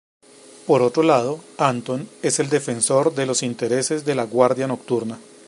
Por 0.65 0.81
otro 0.81 1.03
lado, 1.03 1.41
Anton 1.59 2.09
es 2.23 2.39
el 2.39 2.49
defensor 2.49 3.13
de 3.13 3.27
los 3.27 3.43
intereses 3.43 4.03
de 4.03 4.15
la 4.15 4.23
Guardia 4.25 4.65
nocturna. 4.65 5.19